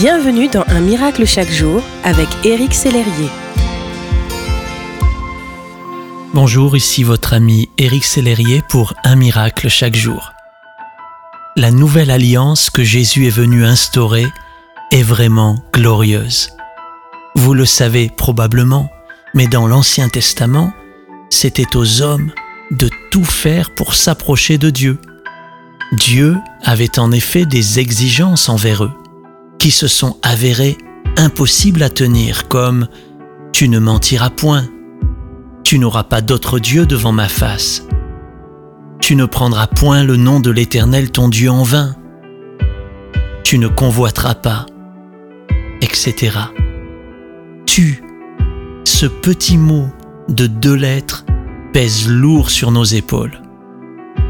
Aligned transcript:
Bienvenue 0.00 0.48
dans 0.48 0.64
Un 0.68 0.80
miracle 0.80 1.26
chaque 1.26 1.50
jour 1.50 1.82
avec 2.04 2.26
Éric 2.42 2.72
Sellerier. 2.72 3.28
Bonjour, 6.32 6.74
ici 6.74 7.02
votre 7.04 7.34
ami 7.34 7.68
Éric 7.76 8.06
Sellerier 8.06 8.62
pour 8.66 8.94
Un 9.04 9.16
miracle 9.16 9.68
chaque 9.68 9.94
jour. 9.94 10.32
La 11.54 11.70
nouvelle 11.70 12.10
alliance 12.10 12.70
que 12.70 12.82
Jésus 12.82 13.26
est 13.26 13.36
venu 13.36 13.62
instaurer 13.62 14.26
est 14.90 15.02
vraiment 15.02 15.62
glorieuse. 15.74 16.48
Vous 17.34 17.52
le 17.52 17.66
savez 17.66 18.08
probablement, 18.08 18.88
mais 19.34 19.48
dans 19.48 19.66
l'Ancien 19.66 20.08
Testament, 20.08 20.72
c'était 21.28 21.76
aux 21.76 22.00
hommes 22.00 22.32
de 22.70 22.88
tout 23.10 23.24
faire 23.26 23.74
pour 23.74 23.94
s'approcher 23.94 24.56
de 24.56 24.70
Dieu. 24.70 24.98
Dieu 25.92 26.38
avait 26.64 26.98
en 26.98 27.12
effet 27.12 27.44
des 27.44 27.80
exigences 27.80 28.48
envers 28.48 28.84
eux 28.84 28.92
qui 29.60 29.70
se 29.70 29.88
sont 29.88 30.16
avérées 30.22 30.78
impossibles 31.18 31.82
à 31.82 31.90
tenir, 31.90 32.48
comme⁇ 32.48 32.84
Tu 33.52 33.68
ne 33.68 33.78
mentiras 33.78 34.30
point⁇ 34.30 34.62
Tu 35.64 35.78
n'auras 35.78 36.04
pas 36.04 36.22
d'autre 36.22 36.58
Dieu 36.58 36.86
devant 36.86 37.12
ma 37.12 37.28
face⁇ 37.28 37.82
Tu 39.00 39.16
ne 39.16 39.26
prendras 39.26 39.66
point 39.66 40.02
le 40.02 40.16
nom 40.16 40.40
de 40.40 40.50
l'Éternel 40.50 41.10
ton 41.10 41.28
Dieu 41.28 41.50
en 41.50 41.62
vain⁇ 41.62 41.94
Tu 43.44 43.58
ne 43.58 43.68
convoiteras 43.68 44.34
pas⁇ 44.34 44.64
etc. 45.82 46.38
Tu, 47.66 48.02
ce 48.84 49.04
petit 49.04 49.58
mot 49.58 49.90
de 50.30 50.46
deux 50.46 50.74
lettres 50.74 51.26
pèse 51.74 52.08
lourd 52.08 52.50
sur 52.50 52.70
nos 52.70 52.84
épaules. 52.84 53.42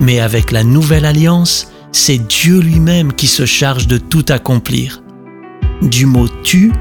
Mais 0.00 0.20
avec 0.20 0.52
la 0.52 0.62
nouvelle 0.62 1.04
alliance, 1.04 1.72
c'est 1.90 2.18
Dieu 2.18 2.60
lui-même 2.60 3.12
qui 3.12 3.26
se 3.26 3.44
charge 3.44 3.88
de 3.88 3.98
tout 3.98 4.24
accomplir 4.28 5.02
du 5.82 6.06
mot 6.06 6.28
tu 6.42 6.72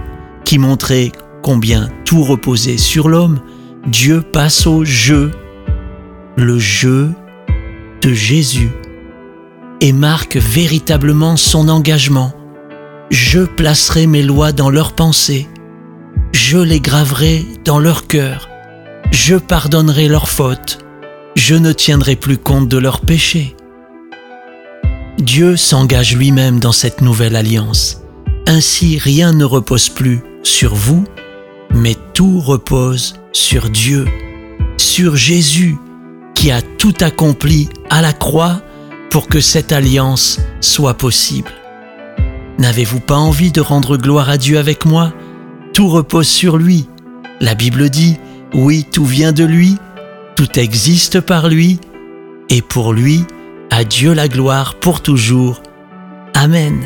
qui 0.44 0.60
montrait 0.60 1.12
combien 1.42 1.90
tout 2.06 2.24
reposait 2.24 2.78
sur 2.78 3.10
l'homme, 3.10 3.40
Dieu 3.88 4.22
passe 4.22 4.66
au 4.68 4.86
je, 4.86 5.30
le 6.38 6.60
je 6.60 7.08
de 8.02 8.14
Jésus, 8.14 8.70
et 9.82 9.94
marque 9.94 10.38
véritablement 10.38 11.38
son 11.38 11.70
engagement. 11.70 12.34
Je 13.12 13.42
placerai 13.42 14.08
mes 14.08 14.24
lois 14.24 14.52
dans 14.52 14.70
leurs 14.70 14.94
pensées, 14.94 15.48
je 16.32 16.58
les 16.58 16.80
graverai 16.80 17.46
dans 17.64 17.80
leur 17.80 18.08
cœur, 18.08 18.50
je 19.12 19.36
pardonnerai 19.36 20.08
leurs 20.08 20.30
fautes, 20.30 20.80
je 21.36 21.56
ne 21.56 21.72
tiendrai 21.74 22.16
plus 22.16 22.38
compte 22.38 22.70
de 22.70 22.78
leurs 22.78 23.02
péchés. 23.02 23.56
Dieu 25.18 25.58
s'engage 25.58 26.16
lui-même 26.16 26.60
dans 26.60 26.72
cette 26.72 27.02
nouvelle 27.02 27.36
alliance. 27.36 28.05
Ainsi 28.48 29.00
rien 29.00 29.34
ne 29.34 29.44
repose 29.44 29.90
plus 29.90 30.22
sur 30.44 30.76
vous, 30.76 31.04
mais 31.74 31.96
tout 32.14 32.40
repose 32.40 33.16
sur 33.32 33.70
Dieu, 33.70 34.06
sur 34.78 35.16
Jésus, 35.16 35.78
qui 36.36 36.52
a 36.52 36.62
tout 36.62 36.94
accompli 37.02 37.70
à 37.90 38.02
la 38.02 38.14
croix 38.14 38.62
pour 39.10 39.28
que 39.28 39.40
cette 39.40 39.72
alliance 39.72 40.40
soit 40.62 40.94
possible. 40.94 41.52
N'avez-vous 42.60 43.00
pas 43.00 43.18
envie 43.18 43.52
de 43.52 43.62
rendre 43.62 43.98
gloire 43.98 44.30
à 44.30 44.38
Dieu 44.38 44.60
avec 44.60 44.86
moi? 44.86 45.12
Tout 45.74 45.88
repose 45.90 46.28
sur 46.28 46.58
lui. 46.58 46.88
La 47.42 47.56
Bible 47.56 47.90
dit, 47.90 48.18
oui, 48.54 48.86
tout 48.90 49.06
vient 49.06 49.34
de 49.34 49.44
lui, 49.44 49.76
tout 50.36 50.60
existe 50.60 51.20
par 51.20 51.50
lui, 51.50 51.80
et 52.50 52.62
pour 52.62 52.94
lui, 52.94 53.26
à 53.72 53.84
Dieu 53.84 54.14
la 54.14 54.28
gloire 54.28 54.76
pour 54.76 55.02
toujours. 55.02 55.62
Amen. 56.34 56.86